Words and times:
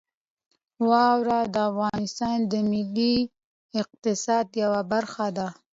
واوره 0.89 1.39
د 1.53 1.55
افغانستان 1.71 2.37
د 2.51 2.53
ملي 2.71 3.15
اقتصاد 3.81 4.45
یوه 4.63 4.81
برخه 4.91 5.27
ده. 5.37 5.47